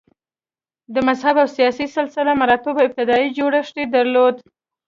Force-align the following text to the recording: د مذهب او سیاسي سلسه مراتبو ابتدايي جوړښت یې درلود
د 0.93 0.95
مذهب 1.07 1.35
او 1.43 1.47
سیاسي 1.57 1.85
سلسه 1.95 2.19
مراتبو 2.41 2.83
ابتدايي 2.87 3.27
جوړښت 3.37 3.75
یې 3.81 3.85
درلود 3.95 4.35